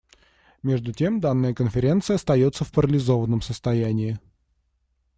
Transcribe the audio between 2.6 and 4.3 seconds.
в парализованном состоянии.